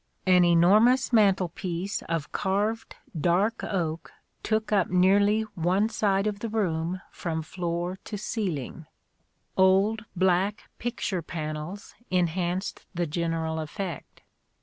An 0.25 0.43
enormous 0.43 1.13
mantelpiece 1.13 2.01
of 2.09 2.31
carved 2.31 2.95
dark 3.15 3.63
oak 3.63 4.11
took 4.41 4.71
up 4.71 4.89
nearly 4.89 5.41
A 5.41 5.43
DAY 5.43 5.43
WITH 5.43 5.43
ROSSETTI. 5.57 5.65
one 5.67 5.89
side 5.89 6.25
of 6.25 6.39
the 6.39 6.49
room 6.49 7.01
from 7.11 7.43
floor 7.43 7.99
to 8.05 8.17
ceiling: 8.17 8.87
old 9.55 10.05
black 10.15 10.71
picture 10.79 11.21
panels 11.21 11.93
enhanced 12.09 12.83
the 12.95 13.05
general 13.05 13.59
effect. 13.59 14.21